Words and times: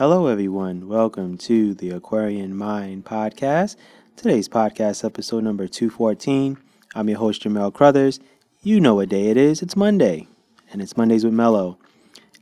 Hello, 0.00 0.28
everyone. 0.28 0.88
Welcome 0.88 1.36
to 1.36 1.74
the 1.74 1.90
Aquarian 1.90 2.56
Mind 2.56 3.04
podcast. 3.04 3.76
Today's 4.16 4.48
podcast, 4.48 5.04
episode 5.04 5.44
number 5.44 5.68
214. 5.68 6.56
I'm 6.94 7.10
your 7.10 7.18
host, 7.18 7.42
Jamell 7.42 7.70
Crouthers. 7.70 8.18
You 8.62 8.80
know 8.80 8.94
what 8.94 9.10
day 9.10 9.26
it 9.26 9.36
is. 9.36 9.60
It's 9.60 9.76
Monday, 9.76 10.26
and 10.72 10.80
it's 10.80 10.96
Mondays 10.96 11.22
with 11.22 11.34
Mello. 11.34 11.76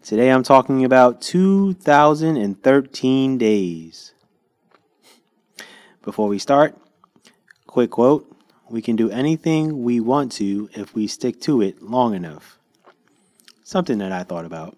Today 0.04 0.30
I'm 0.30 0.44
talking 0.44 0.84
about 0.84 1.20
2013 1.20 3.38
days. 3.38 4.12
Before 6.02 6.28
we 6.28 6.38
start, 6.38 6.78
quick 7.66 7.90
quote 7.90 8.32
We 8.70 8.82
can 8.82 8.94
do 8.94 9.10
anything 9.10 9.82
we 9.82 9.98
want 9.98 10.30
to 10.34 10.70
if 10.74 10.94
we 10.94 11.08
stick 11.08 11.40
to 11.40 11.60
it 11.60 11.82
long 11.82 12.14
enough. 12.14 12.60
Something 13.64 13.98
that 13.98 14.12
I 14.12 14.22
thought 14.22 14.44
about. 14.44 14.77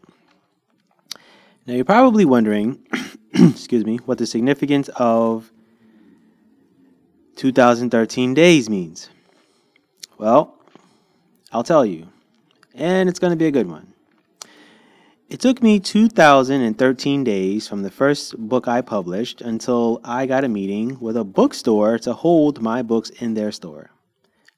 Now, 1.66 1.74
you're 1.74 1.84
probably 1.84 2.24
wondering, 2.24 2.86
excuse 3.32 3.84
me, 3.84 3.98
what 3.98 4.18
the 4.18 4.26
significance 4.26 4.88
of 4.96 5.52
2013 7.36 8.34
days 8.34 8.70
means. 8.70 9.10
Well, 10.16 10.58
I'll 11.52 11.62
tell 11.62 11.84
you, 11.84 12.08
and 12.74 13.08
it's 13.08 13.18
going 13.18 13.32
to 13.32 13.36
be 13.36 13.46
a 13.46 13.50
good 13.50 13.68
one. 13.68 13.92
It 15.28 15.38
took 15.38 15.62
me 15.62 15.78
2013 15.78 17.24
days 17.24 17.68
from 17.68 17.82
the 17.82 17.90
first 17.90 18.36
book 18.36 18.66
I 18.66 18.80
published 18.80 19.40
until 19.42 20.00
I 20.02 20.26
got 20.26 20.44
a 20.44 20.48
meeting 20.48 20.98
with 20.98 21.16
a 21.16 21.24
bookstore 21.24 21.98
to 22.00 22.14
hold 22.14 22.60
my 22.60 22.82
books 22.82 23.10
in 23.10 23.34
their 23.34 23.52
store. 23.52 23.90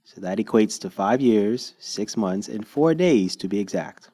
So 0.05 0.21
that 0.21 0.39
equates 0.39 0.81
to 0.81 0.89
five 0.89 1.21
years, 1.21 1.75
six 1.79 2.17
months, 2.17 2.49
and 2.49 2.67
four 2.67 2.95
days 2.95 3.37
to 3.37 3.49
be 3.49 3.59
exact. 3.59 4.09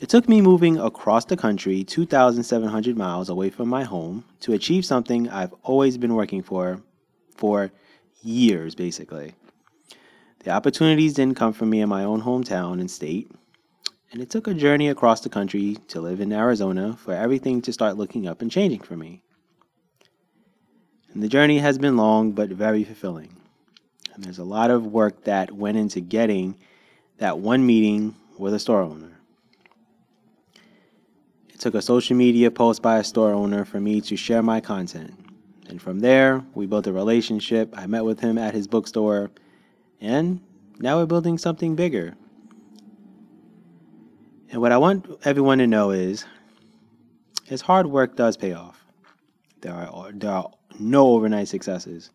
It 0.00 0.08
took 0.08 0.28
me 0.28 0.40
moving 0.40 0.78
across 0.78 1.24
the 1.24 1.36
country 1.36 1.84
2,700 1.84 2.96
miles 2.96 3.28
away 3.28 3.50
from 3.50 3.68
my 3.68 3.84
home 3.84 4.24
to 4.40 4.52
achieve 4.52 4.84
something 4.84 5.28
I've 5.28 5.54
always 5.62 5.98
been 5.98 6.14
working 6.14 6.42
for 6.42 6.82
for 7.36 7.70
years, 8.22 8.74
basically. 8.74 9.34
The 10.44 10.50
opportunities 10.50 11.14
didn't 11.14 11.36
come 11.36 11.52
from 11.52 11.70
me 11.70 11.80
in 11.80 11.88
my 11.88 12.04
own 12.04 12.22
hometown 12.22 12.80
and 12.80 12.90
state, 12.90 13.30
and 14.12 14.22
it 14.22 14.30
took 14.30 14.46
a 14.46 14.54
journey 14.54 14.88
across 14.88 15.20
the 15.20 15.28
country 15.28 15.76
to 15.88 16.00
live 16.00 16.20
in 16.20 16.32
Arizona 16.32 16.96
for 16.96 17.14
everything 17.14 17.62
to 17.62 17.72
start 17.72 17.96
looking 17.96 18.26
up 18.26 18.42
and 18.42 18.50
changing 18.50 18.80
for 18.80 18.96
me. 18.96 19.22
And 21.12 21.22
the 21.22 21.28
journey 21.28 21.58
has 21.58 21.78
been 21.78 21.96
long 21.96 22.32
but 22.32 22.48
very 22.50 22.84
fulfilling. 22.84 23.36
And 24.14 24.24
there's 24.24 24.38
a 24.38 24.44
lot 24.44 24.70
of 24.70 24.86
work 24.86 25.24
that 25.24 25.52
went 25.52 25.76
into 25.76 26.00
getting 26.00 26.56
that 27.18 27.38
one 27.38 27.66
meeting 27.66 28.16
with 28.38 28.54
a 28.54 28.58
store 28.58 28.82
owner. 28.82 29.19
Took 31.60 31.74
a 31.74 31.82
social 31.82 32.16
media 32.16 32.50
post 32.50 32.80
by 32.80 32.96
a 32.96 33.04
store 33.04 33.34
owner 33.34 33.66
for 33.66 33.80
me 33.80 34.00
to 34.00 34.16
share 34.16 34.42
my 34.42 34.62
content. 34.62 35.12
And 35.68 35.80
from 35.80 36.00
there, 36.00 36.42
we 36.54 36.64
built 36.64 36.86
a 36.86 36.92
relationship. 36.92 37.74
I 37.76 37.86
met 37.86 38.06
with 38.06 38.20
him 38.20 38.38
at 38.38 38.54
his 38.54 38.66
bookstore, 38.66 39.30
and 40.00 40.40
now 40.78 40.96
we're 40.96 41.04
building 41.04 41.36
something 41.36 41.76
bigger. 41.76 42.14
And 44.50 44.62
what 44.62 44.72
I 44.72 44.78
want 44.78 45.04
everyone 45.24 45.58
to 45.58 45.66
know 45.66 45.90
is 45.90 46.24
his 47.44 47.60
hard 47.60 47.86
work 47.86 48.16
does 48.16 48.38
pay 48.38 48.54
off. 48.54 48.86
There 49.60 49.74
are, 49.74 50.12
there 50.12 50.30
are 50.30 50.50
no 50.78 51.08
overnight 51.08 51.48
successes. 51.48 52.10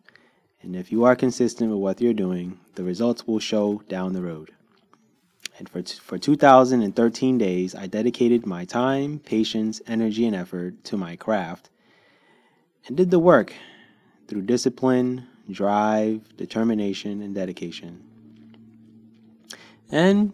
And 0.60 0.74
if 0.74 0.90
you 0.90 1.04
are 1.04 1.14
consistent 1.14 1.70
with 1.70 1.78
what 1.78 2.00
you're 2.00 2.12
doing, 2.12 2.58
the 2.74 2.82
results 2.82 3.28
will 3.28 3.38
show 3.38 3.80
down 3.88 4.12
the 4.12 4.22
road. 4.22 4.55
And 5.58 5.68
for, 5.68 5.82
t- 5.82 5.98
for 5.98 6.18
2013 6.18 7.38
days, 7.38 7.74
I 7.74 7.86
dedicated 7.86 8.46
my 8.46 8.64
time, 8.64 9.18
patience, 9.18 9.80
energy, 9.86 10.26
and 10.26 10.36
effort 10.36 10.84
to 10.84 10.96
my 10.96 11.16
craft 11.16 11.70
and 12.86 12.96
did 12.96 13.10
the 13.10 13.18
work 13.18 13.54
through 14.28 14.42
discipline, 14.42 15.26
drive, 15.50 16.36
determination, 16.36 17.22
and 17.22 17.34
dedication. 17.34 18.02
And 19.90 20.32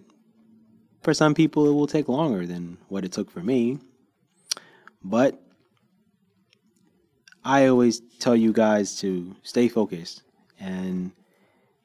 for 1.03 1.15
some 1.15 1.35
people, 1.35 1.69
it 1.69 1.73
will 1.73 1.87
take 1.87 2.09
longer 2.09 2.47
than 2.47 2.79
what 2.89 3.05
it 3.05 3.13
took 3.13 3.31
for 3.31 3.41
me. 3.41 3.79
But 5.05 5.41
I 7.45 7.67
always 7.67 8.01
tell 8.19 8.37
you 8.37 8.53
guys 8.53 8.97
to 9.01 9.35
stay 9.43 9.69
focused 9.69 10.23
and 10.61 11.11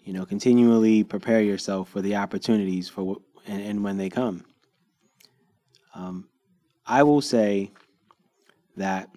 you 0.07 0.13
know 0.13 0.25
continually 0.25 1.03
prepare 1.03 1.41
yourself 1.41 1.89
for 1.89 2.01
the 2.01 2.15
opportunities 2.15 2.87
for 2.87 3.17
and, 3.45 3.61
and 3.61 3.83
when 3.83 3.97
they 3.97 4.09
come. 4.09 4.45
Um, 5.93 6.29
I 6.85 7.03
will 7.03 7.21
say 7.21 7.71
that 8.77 9.09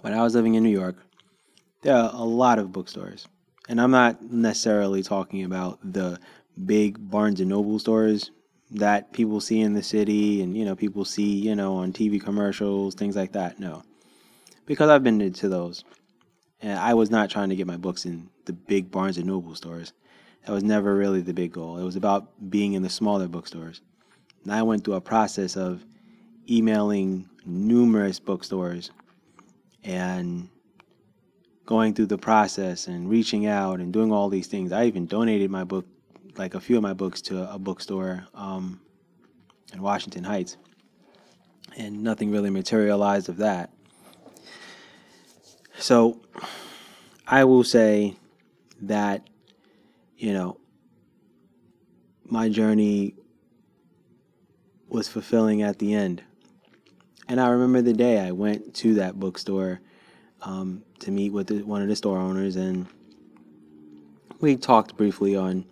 when 0.00 0.14
I 0.14 0.22
was 0.22 0.34
living 0.34 0.54
in 0.54 0.62
New 0.62 0.70
York, 0.70 0.96
there 1.82 1.94
are 1.94 2.10
a 2.12 2.24
lot 2.24 2.58
of 2.58 2.72
bookstores. 2.72 3.28
And 3.68 3.80
I'm 3.80 3.90
not 3.90 4.22
necessarily 4.22 5.02
talking 5.02 5.44
about 5.44 5.78
the 5.82 6.18
big 6.64 7.10
Barnes 7.10 7.40
and 7.40 7.50
Noble 7.50 7.78
stores 7.78 8.30
that 8.70 9.12
people 9.12 9.40
see 9.40 9.60
in 9.60 9.74
the 9.74 9.82
city 9.82 10.40
and, 10.40 10.56
you 10.56 10.64
know, 10.64 10.74
people 10.74 11.04
see, 11.04 11.34
you 11.34 11.54
know, 11.54 11.76
on 11.76 11.92
TV 11.92 12.22
commercials, 12.22 12.94
things 12.94 13.16
like 13.16 13.32
that. 13.32 13.60
No. 13.60 13.82
Because 14.64 14.88
I've 14.88 15.04
been 15.04 15.32
to 15.32 15.48
those. 15.48 15.84
And 16.60 16.78
I 16.78 16.94
was 16.94 17.10
not 17.10 17.30
trying 17.30 17.50
to 17.50 17.56
get 17.56 17.66
my 17.66 17.76
books 17.76 18.04
in 18.06 18.30
the 18.46 18.52
big 18.52 18.90
Barnes 18.90 19.18
and 19.18 19.26
Noble 19.26 19.54
stores. 19.54 19.92
That 20.44 20.52
was 20.52 20.62
never 20.62 20.94
really 20.94 21.20
the 21.20 21.34
big 21.34 21.52
goal. 21.52 21.78
It 21.78 21.84
was 21.84 21.96
about 21.96 22.50
being 22.50 22.74
in 22.74 22.82
the 22.82 22.88
smaller 22.88 23.28
bookstores. 23.28 23.80
And 24.44 24.52
I 24.52 24.62
went 24.62 24.84
through 24.84 24.94
a 24.94 25.00
process 25.00 25.56
of 25.56 25.84
emailing 26.48 27.28
numerous 27.44 28.20
bookstores 28.20 28.90
and 29.82 30.48
going 31.66 31.94
through 31.94 32.06
the 32.06 32.18
process 32.18 32.86
and 32.86 33.10
reaching 33.10 33.46
out 33.46 33.80
and 33.80 33.92
doing 33.92 34.12
all 34.12 34.28
these 34.28 34.46
things. 34.46 34.72
I 34.72 34.84
even 34.84 35.06
donated 35.06 35.50
my 35.50 35.64
book, 35.64 35.84
like 36.36 36.54
a 36.54 36.60
few 36.60 36.76
of 36.76 36.82
my 36.82 36.92
books, 36.92 37.20
to 37.22 37.52
a 37.52 37.58
bookstore 37.58 38.26
um, 38.34 38.80
in 39.72 39.82
Washington 39.82 40.24
Heights. 40.24 40.56
And 41.76 42.02
nothing 42.02 42.30
really 42.30 42.50
materialized 42.50 43.28
of 43.28 43.38
that. 43.38 43.70
So 45.78 46.20
I 47.26 47.44
will 47.44 47.64
say 47.64 48.16
that 48.82 49.26
you 50.16 50.32
know, 50.32 50.58
my 52.24 52.48
journey 52.48 53.14
was 54.88 55.08
fulfilling 55.08 55.62
at 55.62 55.78
the 55.78 55.94
end. 55.94 56.22
And 57.28 57.40
I 57.40 57.48
remember 57.48 57.82
the 57.82 57.92
day 57.92 58.20
I 58.20 58.30
went 58.30 58.74
to 58.76 58.94
that 58.94 59.18
bookstore 59.18 59.80
um, 60.42 60.84
to 61.00 61.10
meet 61.10 61.32
with 61.32 61.48
the, 61.48 61.62
one 61.62 61.82
of 61.82 61.88
the 61.88 61.96
store 61.96 62.18
owners, 62.18 62.56
and 62.56 62.86
we 64.40 64.56
talked 64.56 64.96
briefly 64.96 65.34
on 65.34 65.64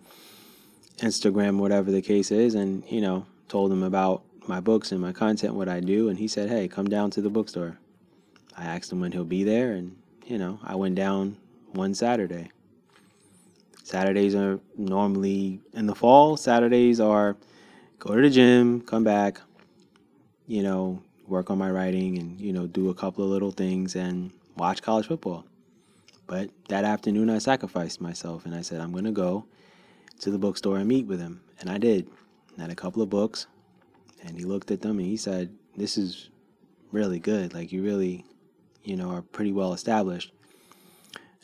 Instagram, 0.97 1.57
whatever 1.57 1.91
the 1.91 2.01
case 2.01 2.31
is, 2.31 2.55
and 2.55 2.83
you 2.89 2.99
know, 2.99 3.25
told 3.47 3.71
him 3.71 3.83
about 3.83 4.23
my 4.47 4.59
books 4.59 4.91
and 4.91 4.99
my 4.99 5.13
content, 5.13 5.53
what 5.53 5.69
I 5.69 5.79
do, 5.79 6.09
and 6.09 6.19
he 6.19 6.27
said, 6.27 6.49
"Hey, 6.49 6.67
come 6.67 6.89
down 6.89 7.09
to 7.11 7.21
the 7.21 7.29
bookstore." 7.29 7.77
I 8.57 8.65
asked 8.65 8.91
him 8.91 8.99
when 8.99 9.11
he'll 9.11 9.25
be 9.25 9.43
there, 9.43 9.73
and 9.73 9.95
you 10.25 10.37
know, 10.37 10.59
I 10.63 10.75
went 10.75 10.95
down 10.95 11.37
one 11.73 11.93
Saturday. 11.93 12.49
Saturdays 13.83 14.33
are 14.33 14.59
normally 14.77 15.59
in 15.73 15.85
the 15.85 15.93
fall. 15.93 16.37
Saturdays 16.37 16.99
are 16.99 17.37
go 17.99 18.15
to 18.15 18.21
the 18.21 18.29
gym, 18.29 18.81
come 18.81 19.03
back, 19.03 19.39
you 20.47 20.63
know, 20.63 21.01
work 21.27 21.49
on 21.49 21.57
my 21.57 21.69
writing 21.69 22.17
and, 22.17 22.39
you 22.39 22.53
know, 22.53 22.67
do 22.67 22.89
a 22.89 22.93
couple 22.93 23.23
of 23.23 23.29
little 23.29 23.51
things 23.51 23.95
and 23.95 24.31
watch 24.57 24.81
college 24.81 25.07
football. 25.07 25.45
But 26.27 26.49
that 26.69 26.83
afternoon, 26.83 27.29
I 27.29 27.37
sacrificed 27.37 28.01
myself 28.01 28.45
and 28.45 28.55
I 28.55 28.61
said, 28.61 28.81
I'm 28.81 28.91
going 28.91 29.05
to 29.05 29.11
go 29.11 29.45
to 30.21 30.31
the 30.31 30.37
bookstore 30.37 30.77
and 30.77 30.87
meet 30.87 31.05
with 31.05 31.19
him. 31.19 31.41
And 31.59 31.69
I 31.69 31.77
did. 31.77 32.09
I 32.57 32.61
had 32.61 32.71
a 32.71 32.75
couple 32.75 33.01
of 33.01 33.09
books 33.09 33.47
and 34.23 34.37
he 34.37 34.45
looked 34.45 34.71
at 34.71 34.81
them 34.81 34.97
and 34.97 35.07
he 35.07 35.17
said, 35.17 35.53
This 35.75 35.97
is 35.97 36.29
really 36.91 37.19
good. 37.19 37.53
Like, 37.53 37.71
you 37.71 37.83
really, 37.83 38.25
you 38.85 38.95
know, 38.95 39.09
are 39.09 39.21
pretty 39.21 39.51
well 39.51 39.73
established. 39.73 40.31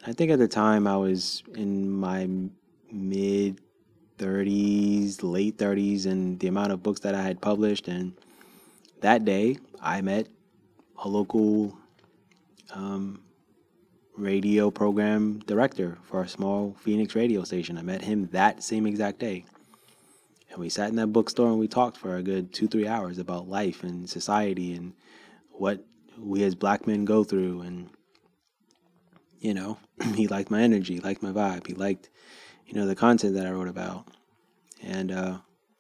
I 0.06 0.14
think 0.14 0.32
at 0.32 0.40
the 0.40 0.48
time 0.48 0.88
I 0.88 0.98
was 0.98 1.44
in 1.54 1.92
my 1.92 2.28
mid 2.92 3.60
30s, 4.18 5.20
late 5.24 5.58
30s, 5.58 6.06
and 6.06 6.40
the 6.40 6.48
amount 6.48 6.72
of 6.72 6.84
books 6.84 7.02
that 7.02 7.16
I 7.16 7.22
had 7.22 7.42
published. 7.42 7.88
And 7.88 8.14
that 9.02 9.26
day, 9.26 9.58
I 9.82 10.02
met 10.02 10.28
a 11.04 11.08
local 11.08 11.78
um, 12.74 13.22
radio 14.16 14.70
program 14.70 15.40
director 15.40 15.98
for 16.04 16.22
a 16.22 16.28
small 16.28 16.76
Phoenix 16.80 17.16
radio 17.16 17.44
station. 17.44 17.78
I 17.78 17.82
met 17.82 18.04
him 18.04 18.28
that 18.32 18.64
same 18.64 18.86
exact 18.86 19.20
day. 19.20 19.46
And 20.52 20.60
we 20.60 20.70
sat 20.70 20.90
in 20.90 20.96
that 20.98 21.08
bookstore 21.08 21.50
and 21.50 21.60
we 21.60 21.68
talked 21.68 21.98
for 21.98 22.18
a 22.18 22.24
good 22.24 22.54
two, 22.54 22.68
three 22.68 22.88
hours 22.88 23.18
about 23.18 23.48
life 23.48 23.84
and 23.84 24.10
society 24.10 24.74
and 24.74 24.94
what 25.52 25.84
we 26.18 26.44
as 26.44 26.56
black 26.56 26.88
men 26.88 27.06
go 27.06 27.24
through 27.24 27.62
and 27.62 27.90
you 29.42 29.56
know, 29.56 29.78
he 30.16 30.28
liked 30.28 30.52
my 30.52 30.62
energy, 30.62 31.00
liked 31.00 31.22
my 31.22 31.32
vibe, 31.32 31.68
he 31.68 31.74
liked, 31.74 32.10
you 32.68 32.76
know, 32.76 32.86
the 32.86 32.96
content 32.96 33.34
that 33.36 33.48
I 33.48 33.52
wrote 33.52 33.68
about, 33.68 34.08
and 34.82 35.12
uh, 35.12 35.38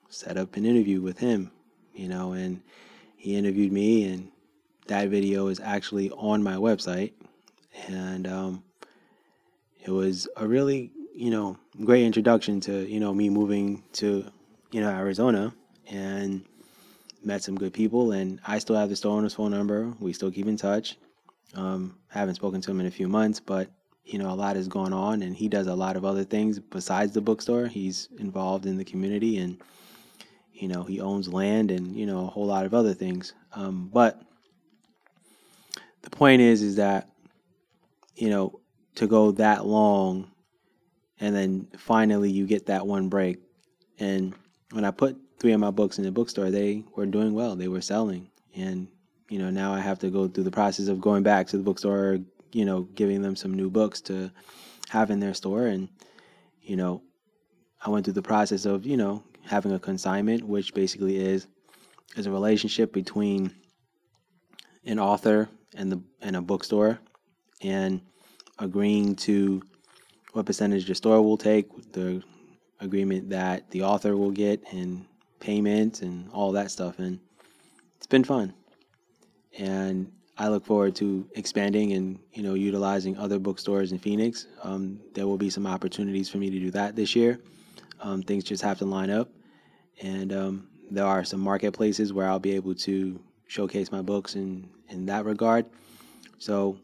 set 0.10 0.38
up 0.38 0.58
an 0.58 0.66
interview 0.66 1.00
with 1.00 1.20
him, 1.20 1.52
you 1.94 2.10
know, 2.10 2.34
and 2.34 2.62
he 3.16 3.36
interviewed 3.36 3.72
me, 3.72 4.12
and 4.12 4.32
that 4.88 5.10
video 5.10 5.48
is 5.48 5.60
actually 5.60 6.10
on 6.12 6.44
my 6.44 6.56
website, 6.56 7.14
and 7.88 8.28
um, 8.28 8.64
it 9.86 9.92
was 9.92 10.28
a 10.36 10.48
really 10.48 10.92
you 11.14 11.30
know 11.30 11.58
great 11.84 12.06
introduction 12.06 12.60
to 12.62 12.88
you 12.88 13.00
know 13.00 13.14
me 13.14 13.30
moving 13.30 13.84
to 13.94 14.26
you 14.72 14.82
know 14.82 14.90
Arizona 14.90 15.54
and 15.88 16.46
met 17.24 17.44
some 17.44 17.56
good 17.56 17.74
people 17.74 18.12
and 18.12 18.40
I 18.46 18.60
still 18.60 18.76
have 18.76 18.90
the 18.90 18.96
store 18.96 19.18
owner's 19.18 19.34
phone 19.34 19.52
number. 19.52 19.94
We 20.00 20.14
still 20.14 20.32
keep 20.32 20.48
in 20.48 20.58
touch. 20.58 20.98
Um, 21.54 21.98
haven't 22.08 22.36
spoken 22.36 22.62
to 22.62 22.72
him 22.72 22.80
in 22.80 22.86
a 22.86 22.92
few 22.92 23.08
months, 23.08 23.40
but 23.40 23.70
you 24.06 24.18
know 24.18 24.32
a 24.32 24.34
lot 24.36 24.56
has 24.56 24.68
gone 24.68 24.94
on 24.94 25.22
and 25.22 25.36
he 25.36 25.48
does 25.48 25.68
a 25.68 25.76
lot 25.76 25.96
of 25.96 26.06
other 26.06 26.24
things 26.24 26.60
besides 26.60 27.14
the 27.14 27.22
bookstore. 27.22 27.68
He's 27.68 28.10
involved 28.18 28.66
in 28.66 28.78
the 28.78 28.86
community 28.86 29.38
and 29.38 29.62
you 30.54 30.68
know 30.68 30.84
he 30.84 31.02
owns 31.02 31.32
land 31.32 31.72
and 31.72 31.96
you 31.96 32.06
know 32.06 32.26
a 32.26 32.30
whole 32.30 32.46
lot 32.46 32.66
of 32.66 32.74
other 32.74 32.94
things. 32.94 33.34
Um, 33.54 33.90
but 33.92 34.22
the 36.02 36.10
point 36.10 36.42
is 36.42 36.62
is 36.62 36.78
that 36.78 37.10
you 38.16 38.30
know 38.30 38.60
to 38.96 39.08
go 39.08 39.32
that 39.32 39.66
long 39.66 40.32
and 41.22 41.36
then 41.36 41.68
finally 41.78 42.32
you 42.32 42.48
get 42.48 42.66
that 42.66 42.86
one 42.86 43.08
break. 43.08 43.38
And 44.00 44.34
when 44.72 44.84
I 44.84 44.92
put 44.92 45.18
three 45.42 45.54
of 45.54 45.60
my 45.60 45.72
books 45.72 45.98
in 45.98 46.04
the 46.04 46.12
bookstore, 46.12 46.52
they 46.52 46.84
were 46.96 47.08
doing 47.08 47.34
well. 47.34 47.56
They 47.56 47.68
were 47.68 47.82
selling. 47.82 48.30
And, 48.56 48.88
you 49.28 49.40
know, 49.40 49.50
now 49.50 49.74
I 49.74 49.80
have 49.80 49.98
to 50.00 50.12
go 50.12 50.28
through 50.28 50.44
the 50.44 50.52
process 50.52 50.88
of 50.88 51.02
going 51.02 51.24
back 51.24 51.48
to 51.48 51.58
the 51.58 51.64
bookstore, 51.64 52.20
you 52.54 52.64
know, 52.64 52.82
giving 52.94 53.24
them 53.24 53.36
some 53.36 53.56
new 53.56 53.70
books 53.70 54.02
to 54.02 54.32
have 54.90 55.10
in 55.10 55.20
their 55.20 55.34
store. 55.34 55.66
And, 55.66 55.90
you 56.62 56.76
know, 56.76 57.02
I 57.84 57.90
went 57.90 58.06
through 58.06 58.14
the 58.14 58.22
process 58.22 58.66
of, 58.66 58.86
you 58.86 58.98
know, 58.98 59.24
having 59.44 59.72
a 59.72 59.80
consignment, 59.80 60.44
which 60.44 60.76
basically 60.76 61.18
is 61.18 61.48
is 62.16 62.28
a 62.28 62.32
relationship 62.32 62.94
between 62.94 63.52
an 64.86 65.00
author 65.00 65.50
and 65.76 65.92
the 65.92 66.04
and 66.22 66.36
a 66.36 66.42
bookstore 66.42 67.00
and 67.62 68.02
agreeing 68.60 69.16
to 69.16 69.64
what 70.34 70.46
percentage 70.46 70.86
the 70.86 70.94
store 70.94 71.22
will 71.24 71.38
take, 71.38 71.68
the 71.94 72.22
agreement 72.80 73.32
that 73.32 73.72
the 73.72 73.82
author 73.82 74.16
will 74.16 74.32
get, 74.32 74.62
and 74.72 75.06
payment 75.42 76.02
and 76.02 76.30
all 76.32 76.54
that 76.54 76.72
stuff. 76.72 77.00
And 77.00 77.20
it's 77.98 78.08
been 78.08 78.24
fun. 78.24 78.54
And 79.58 80.12
I 80.38 80.48
look 80.48 80.66
forward 80.66 80.96
to 80.96 81.28
expanding 81.36 81.94
and 81.94 82.18
you 82.34 82.42
know 82.42 82.54
utilizing 82.54 83.18
other 83.18 83.38
bookstores 83.38 83.92
in 83.92 84.00
Phoenix. 84.00 84.48
Um, 84.64 85.00
there 85.14 85.28
will 85.28 85.38
be 85.38 85.50
some 85.50 85.68
opportunities 85.68 86.30
for 86.30 86.38
me 86.38 86.50
to 86.50 86.60
do 86.60 86.72
that 86.72 86.96
this 86.96 87.16
year. 87.16 87.40
Um, 88.00 88.24
things 88.24 88.44
just 88.44 88.64
have 88.64 88.80
to 88.80 88.86
line 88.86 89.10
up, 89.10 89.30
and 90.02 90.34
um, 90.34 90.68
there 90.90 91.06
are 91.06 91.24
some 91.24 91.40
marketplaces 91.40 92.14
where 92.14 92.28
I'll 92.28 92.40
be 92.40 92.56
able 92.56 92.74
to 92.76 93.20
showcase 93.48 93.92
my 93.92 94.02
books 94.02 94.36
in 94.36 94.70
in 94.90 95.06
that 95.08 95.26
regard. 95.26 95.66
So 96.38 96.80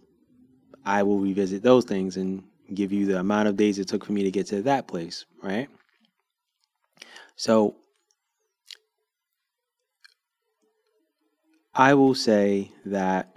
I 0.85 1.01
will 1.03 1.19
revisit 1.19 1.63
those 1.63 1.85
things 1.85 2.17
and 2.17 2.43
give 2.73 2.91
you 2.91 3.05
the 3.05 3.19
amount 3.19 3.47
of 3.47 3.55
days 3.57 3.79
it 3.79 3.87
took 3.87 4.05
for 4.05 4.11
me 4.11 4.23
to 4.23 4.31
get 4.31 4.47
to 4.47 4.61
that 4.63 4.87
place, 4.87 5.25
right? 5.41 5.67
So 7.37 7.75
I 11.79 11.93
will 11.93 12.15
say 12.15 12.71
that 12.87 13.35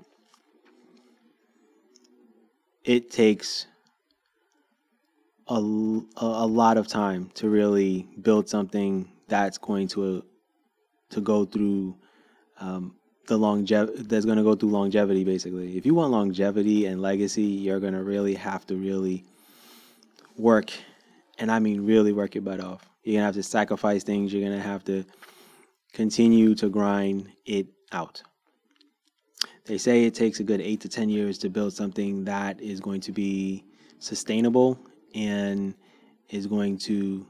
it 2.85 3.11
takes 3.11 3.67
a, 5.47 5.57
a 5.57 6.47
lot 6.47 6.79
of 6.79 6.89
time 6.89 7.31
to 7.35 7.51
really 7.51 8.09
build 8.23 8.49
something 8.49 9.13
that's 9.29 9.59
going 9.59 9.89
to 9.89 10.25
to 11.11 11.21
go 11.21 11.45
through 11.45 11.97
um, 12.61 12.95
the 13.27 13.37
longevity 13.37 14.05
that's 14.05 14.25
going 14.25 14.39
to 14.39 14.43
go 14.43 14.55
through 14.55 14.71
longevity 14.71 15.23
basically. 15.23 15.77
If 15.77 15.85
you 15.85 15.93
want 15.93 16.11
longevity 16.11 16.87
and 16.87 17.03
legacy 17.03 17.43
you're 17.43 17.79
going 17.79 17.93
to 17.93 18.03
really 18.03 18.35
have 18.37 18.67
to 18.69 18.77
really 18.77 19.23
work 20.39 20.73
and 21.39 21.51
i 21.51 21.59
mean 21.59 21.85
really 21.85 22.15
work 22.15 22.35
your 22.35 22.43
butt 22.43 22.61
off. 22.61 22.89
You're 23.03 23.15
going 23.15 23.21
to 23.21 23.27
have 23.27 23.35
to 23.35 23.43
sacrifice 23.43 24.03
things. 24.03 24.33
You're 24.33 24.49
going 24.49 24.59
to 24.59 24.67
have 24.67 24.83
to 24.85 25.05
continue 25.93 26.55
to 26.55 26.71
grind 26.71 27.29
it 27.45 27.67
out 27.93 28.23
they 29.65 29.79
say 29.79 30.05
it 30.05 30.15
takes 30.15 30.41
a 30.41 30.45
good 30.45 30.61
eight 30.61 30.81
to 30.81 30.89
ten 30.89 31.09
years 31.09 31.39
to 31.39 31.51
build 31.51 31.73
something 31.73 32.25
that 32.25 32.61
is 32.61 32.81
going 32.81 33.01
to 33.03 33.13
be 33.13 33.65
sustainable 33.99 34.79
and 35.15 35.75
is 36.29 36.47
going 36.47 36.79
to 36.79 37.27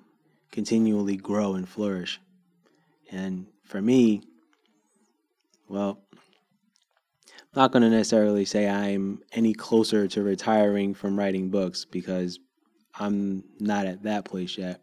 continually 0.50 1.16
grow 1.16 1.54
and 1.54 1.68
flourish 1.68 2.20
and 3.10 3.46
for 3.64 3.80
me 3.80 4.22
well, 5.70 6.00
I'm 7.32 7.38
not 7.54 7.70
going 7.70 7.84
to 7.84 7.90
necessarily 7.90 8.44
say 8.44 8.68
I'm 8.68 9.22
any 9.32 9.54
closer 9.54 10.08
to 10.08 10.22
retiring 10.22 10.94
from 10.94 11.16
writing 11.16 11.48
books 11.48 11.84
because 11.84 12.40
I'm 12.98 13.44
not 13.60 13.86
at 13.86 14.02
that 14.02 14.24
place 14.24 14.58
yet. 14.58 14.80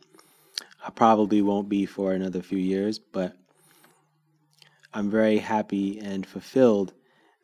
I 0.86 0.90
probably 0.92 1.42
won't 1.42 1.68
be 1.68 1.86
for 1.86 2.14
another 2.14 2.42
few 2.42 2.58
years, 2.58 3.00
but 3.00 3.36
I'm 4.94 5.10
very 5.12 5.38
happy 5.38 6.00
and 6.00 6.26
fulfilled 6.26 6.94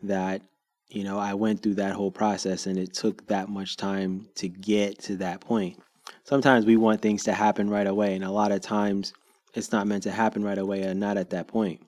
that 0.04 0.42
you 0.90 1.04
know 1.04 1.18
I 1.18 1.34
went 1.34 1.62
through 1.62 1.76
that 1.76 1.94
whole 1.94 2.12
process 2.12 2.66
and 2.68 2.78
it 2.78 2.94
took 2.94 3.26
that 3.28 3.50
much 3.50 3.78
time 3.78 4.28
to 4.36 4.48
get 4.48 5.00
to 5.04 5.18
that 5.18 5.42
point. 5.42 5.80
Sometimes 6.24 6.66
we 6.66 6.78
want 6.78 7.02
things 7.02 7.24
to 7.24 7.34
happen 7.34 7.70
right 7.70 7.88
away 7.88 8.16
and 8.16 8.24
a 8.24 8.32
lot 8.32 8.52
of 8.52 8.62
times 8.62 9.14
it's 9.54 9.72
not 9.72 9.88
meant 9.88 10.04
to 10.04 10.12
happen 10.12 10.44
right 10.44 10.58
away 10.58 10.82
and 10.82 11.00
not 11.00 11.18
at 11.18 11.30
that 11.32 11.48
point, 11.48 11.82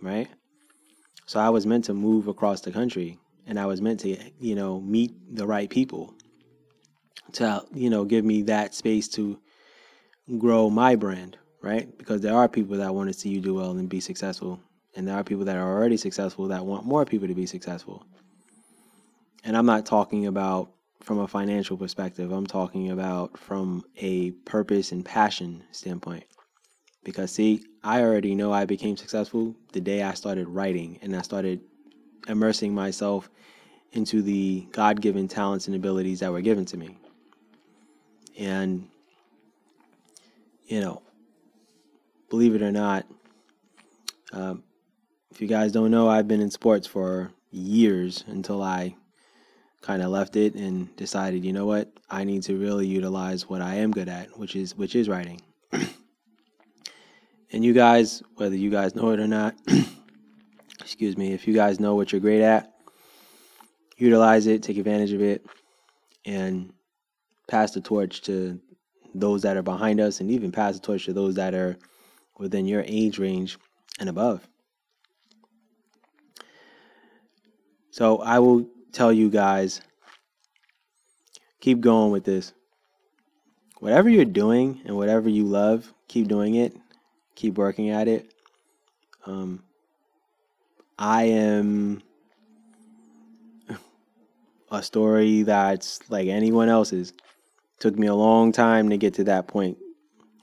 right? 0.00 0.28
So 1.26 1.40
I 1.40 1.50
was 1.50 1.66
meant 1.66 1.84
to 1.86 1.94
move 1.94 2.28
across 2.28 2.60
the 2.60 2.72
country 2.72 3.18
and 3.46 3.58
I 3.58 3.66
was 3.66 3.80
meant 3.80 4.00
to, 4.00 4.16
you 4.40 4.54
know, 4.54 4.80
meet 4.80 5.12
the 5.36 5.46
right 5.46 5.68
people 5.68 6.14
to, 7.32 7.64
you 7.72 7.90
know, 7.90 8.04
give 8.04 8.24
me 8.24 8.42
that 8.42 8.74
space 8.74 9.08
to 9.08 9.38
grow 10.38 10.70
my 10.70 10.96
brand, 10.96 11.36
right? 11.62 11.96
Because 11.98 12.20
there 12.20 12.34
are 12.34 12.48
people 12.48 12.76
that 12.78 12.94
want 12.94 13.12
to 13.12 13.18
see 13.18 13.28
you 13.28 13.40
do 13.40 13.54
well 13.54 13.72
and 13.72 13.88
be 13.88 14.00
successful. 14.00 14.60
And 14.96 15.06
there 15.06 15.14
are 15.14 15.24
people 15.24 15.44
that 15.44 15.56
are 15.56 15.76
already 15.76 15.96
successful 15.96 16.48
that 16.48 16.64
want 16.64 16.84
more 16.84 17.04
people 17.04 17.28
to 17.28 17.34
be 17.34 17.46
successful. 17.46 18.04
And 19.44 19.56
I'm 19.56 19.66
not 19.66 19.86
talking 19.86 20.26
about 20.26 20.70
from 21.00 21.18
a 21.18 21.28
financial 21.28 21.76
perspective, 21.76 22.30
I'm 22.30 22.46
talking 22.46 22.90
about 22.90 23.38
from 23.38 23.84
a 23.96 24.32
purpose 24.44 24.92
and 24.92 25.04
passion 25.04 25.64
standpoint. 25.70 26.24
Because, 27.04 27.30
see, 27.30 27.64
I 27.82 28.02
already 28.02 28.34
know 28.34 28.52
I 28.52 28.66
became 28.66 28.96
successful 28.96 29.54
the 29.72 29.80
day 29.80 30.02
I 30.02 30.12
started 30.12 30.48
writing 30.48 30.98
and 31.00 31.16
I 31.16 31.22
started 31.22 31.60
immersing 32.28 32.74
myself 32.74 33.30
into 33.92 34.20
the 34.20 34.66
God 34.72 35.00
given 35.00 35.26
talents 35.26 35.66
and 35.66 35.74
abilities 35.74 36.20
that 36.20 36.30
were 36.30 36.42
given 36.42 36.66
to 36.66 36.76
me. 36.76 36.98
And, 38.38 38.88
you 40.66 40.80
know, 40.80 41.02
believe 42.28 42.54
it 42.54 42.62
or 42.62 42.70
not, 42.70 43.06
um, 44.32 44.62
if 45.30 45.40
you 45.40 45.46
guys 45.46 45.72
don't 45.72 45.90
know, 45.90 46.08
I've 46.08 46.28
been 46.28 46.40
in 46.40 46.50
sports 46.50 46.86
for 46.86 47.30
years 47.50 48.24
until 48.26 48.62
I 48.62 48.96
kind 49.82 50.02
of 50.02 50.10
left 50.10 50.36
it 50.36 50.54
and 50.54 50.94
decided, 50.96 51.44
you 51.44 51.52
know 51.52 51.66
what, 51.66 51.90
I 52.10 52.24
need 52.24 52.42
to 52.44 52.58
really 52.58 52.86
utilize 52.86 53.48
what 53.48 53.62
I 53.62 53.76
am 53.76 53.90
good 53.92 54.08
at, 54.08 54.38
which 54.38 54.56
is 54.56 54.76
which 54.76 54.94
is 54.94 55.08
writing. 55.08 55.40
And 57.52 57.64
you 57.64 57.72
guys, 57.72 58.22
whether 58.36 58.54
you 58.54 58.70
guys 58.70 58.94
know 58.94 59.10
it 59.10 59.18
or 59.18 59.26
not, 59.26 59.56
excuse 60.80 61.16
me, 61.16 61.32
if 61.32 61.48
you 61.48 61.54
guys 61.54 61.80
know 61.80 61.96
what 61.96 62.12
you're 62.12 62.20
great 62.20 62.42
at, 62.42 62.72
utilize 63.96 64.46
it, 64.46 64.62
take 64.62 64.78
advantage 64.78 65.12
of 65.12 65.20
it, 65.20 65.44
and 66.24 66.72
pass 67.48 67.72
the 67.72 67.80
torch 67.80 68.22
to 68.22 68.60
those 69.14 69.42
that 69.42 69.56
are 69.56 69.62
behind 69.62 70.00
us, 70.00 70.20
and 70.20 70.30
even 70.30 70.52
pass 70.52 70.74
the 70.74 70.80
torch 70.80 71.06
to 71.06 71.12
those 71.12 71.34
that 71.34 71.54
are 71.54 71.76
within 72.38 72.66
your 72.66 72.84
age 72.86 73.18
range 73.18 73.58
and 73.98 74.08
above. 74.08 74.46
So 77.90 78.18
I 78.18 78.38
will 78.38 78.66
tell 78.92 79.12
you 79.12 79.30
guys 79.30 79.80
keep 81.60 81.80
going 81.80 82.10
with 82.12 82.24
this. 82.24 82.52
Whatever 83.78 84.08
you're 84.08 84.24
doing 84.24 84.80
and 84.84 84.96
whatever 84.96 85.28
you 85.28 85.44
love, 85.44 85.92
keep 86.08 86.28
doing 86.28 86.54
it 86.54 86.76
keep 87.40 87.56
working 87.56 87.88
at 87.88 88.06
it. 88.06 88.32
Um, 89.24 89.62
I 90.98 91.24
am 91.24 92.02
a 94.70 94.82
story 94.82 95.42
that's 95.42 96.00
like 96.10 96.28
anyone 96.28 96.68
else's. 96.68 97.14
Took 97.78 97.98
me 97.98 98.08
a 98.08 98.14
long 98.14 98.52
time 98.52 98.90
to 98.90 98.98
get 98.98 99.14
to 99.14 99.24
that 99.24 99.48
point. 99.48 99.78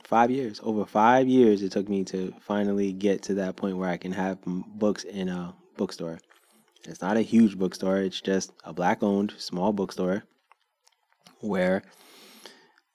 Five 0.03 0.31
years, 0.31 0.59
over 0.63 0.85
five 0.85 1.27
years, 1.27 1.61
it 1.61 1.71
took 1.71 1.87
me 1.87 2.03
to 2.05 2.33
finally 2.39 2.93
get 2.93 3.21
to 3.23 3.35
that 3.35 3.57
point 3.57 3.77
where 3.77 3.89
I 3.89 3.97
can 3.97 4.13
have 4.13 4.39
books 4.43 5.03
in 5.03 5.29
a 5.29 5.53
bookstore. 5.75 6.17
It's 6.85 7.01
not 7.01 7.17
a 7.17 7.21
huge 7.21 7.57
bookstore, 7.57 7.97
it's 7.97 8.21
just 8.21 8.53
a 8.63 8.73
black 8.73 9.03
owned 9.03 9.33
small 9.37 9.73
bookstore 9.73 10.23
where 11.41 11.83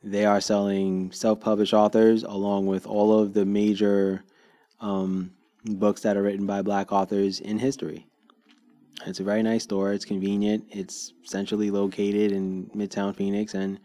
they 0.03 0.25
are 0.25 0.41
selling 0.41 1.13
self 1.13 1.41
published 1.41 1.75
authors 1.75 2.25
along 2.25 2.67
with 2.67 2.87
all 2.87 3.19
of 3.19 3.35
the 3.35 3.45
major 3.45 4.25
um, 4.81 5.33
books 5.65 6.03
that 6.03 6.17
are 6.17 6.23
written 6.23 6.47
by 6.47 6.63
black 6.63 6.93
authors 6.93 7.41
in 7.41 7.59
history. 7.59 8.07
It's 9.07 9.21
a 9.21 9.25
very 9.25 9.43
nice 9.43 9.65
store. 9.65 9.93
It's 9.93 10.05
convenient. 10.05 10.65
It's 10.71 11.13
centrally 11.25 11.71
located 11.71 12.33
in 12.33 12.71
Midtown 12.75 13.15
Phoenix, 13.15 13.55
and 13.55 13.79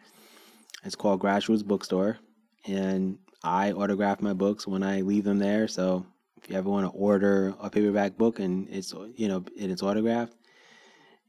it's 0.84 0.96
called 0.96 1.22
Grassrootz 1.22 1.66
Bookstore. 1.66 2.18
And 2.66 3.18
I 3.44 3.72
autograph 3.72 4.22
my 4.22 4.34
books 4.34 4.68
when 4.68 4.84
I 4.84 5.02
leave 5.02 5.24
them 5.24 5.40
there. 5.40 5.68
So 5.68 6.06
if 6.38 6.50
you 6.50 6.56
ever 6.56 6.70
want 6.70 6.86
to 6.86 6.98
order 6.98 7.54
a 7.60 7.70
paperback 7.70 8.18
book 8.18 8.40
and 8.40 8.68
it's 8.70 8.94
you 9.16 9.28
know 9.28 9.44
and 9.60 9.72
it's 9.72 9.84
autographed, 9.84 10.34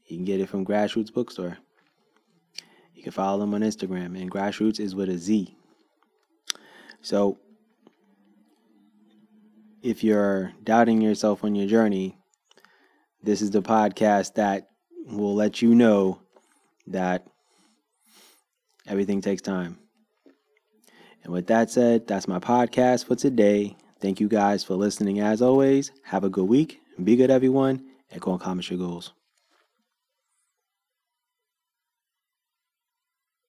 you 0.05 0.17
can 0.17 0.25
get 0.25 0.39
it 0.39 0.49
from 0.49 0.65
Grassrootz 0.65 1.13
Bookstore. 1.13 1.57
You 2.93 3.03
can 3.03 3.11
follow 3.11 3.39
them 3.39 3.53
on 3.53 3.61
Instagram, 3.61 4.19
and 4.19 4.29
Grassrootz 4.29 4.79
is 4.79 4.95
with 4.95 5.09
a 5.09 5.17
Z. 5.17 5.55
So 7.01 7.37
if 9.81 10.03
you're 10.03 10.51
doubting 10.63 11.01
yourself 11.01 11.43
on 11.43 11.55
your 11.55 11.67
journey, 11.67 12.17
this 13.23 13.41
is 13.41 13.51
the 13.51 13.61
podcast 13.61 14.33
that 14.35 14.69
will 15.05 15.35
let 15.35 15.61
you 15.61 15.75
know 15.75 16.21
that 16.87 17.25
everything 18.87 19.21
takes 19.21 19.41
time. 19.41 19.77
And 21.23 21.33
with 21.33 21.47
that 21.47 21.69
said, 21.69 22.07
that's 22.07 22.27
my 22.27 22.39
podcast 22.39 23.05
for 23.05 23.15
today. 23.15 23.75
Thank 23.99 24.19
you 24.19 24.29
guys 24.29 24.63
for 24.63 24.75
listening 24.75 25.19
as 25.19 25.41
always. 25.41 25.91
Have 26.03 26.23
a 26.23 26.29
good 26.29 26.47
week. 26.47 26.81
Be 27.03 27.15
good, 27.17 27.29
everyone, 27.29 27.83
and 28.11 28.21
go 28.21 28.31
and 28.31 28.41
accomplish 28.41 28.71
your 28.71 28.79
goals. 28.79 29.11